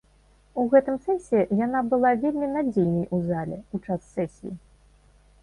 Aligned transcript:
У 0.61 0.63
гэтым 0.69 0.95
сэнсе 1.07 1.43
яна 1.59 1.83
была 1.91 2.13
вельмі 2.23 2.47
надзейнай 2.55 3.05
у 3.19 3.21
зале, 3.29 3.57
у 3.77 3.83
час 3.85 4.01
сесіі. 4.17 4.53